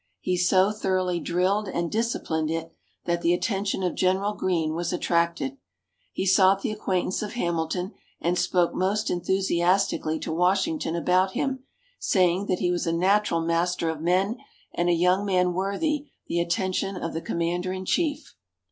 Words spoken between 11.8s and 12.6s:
saying that